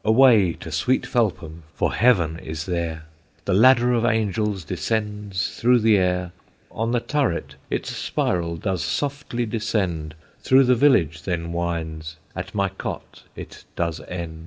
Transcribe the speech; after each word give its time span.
Away 0.03 0.53
to 0.53 0.71
sweet 0.71 1.05
Felpham, 1.05 1.61
for 1.75 1.93
Heaven 1.93 2.39
is 2.39 2.65
there; 2.65 3.05
The 3.45 3.53
ladder 3.53 3.93
of 3.93 4.03
Angels 4.03 4.63
descends 4.63 5.55
through 5.59 5.77
the 5.81 5.95
air, 5.99 6.31
On 6.71 6.91
the 6.91 6.99
turret 6.99 7.53
its 7.69 7.95
spiral 7.95 8.57
does 8.57 8.81
softly 8.83 9.45
descend, 9.45 10.15
Through 10.39 10.63
the 10.63 10.73
village 10.73 11.21
then 11.21 11.53
winds, 11.53 12.15
at 12.35 12.55
my 12.55 12.69
cot 12.69 13.25
it 13.35 13.63
does 13.75 14.01
end. 14.07 14.39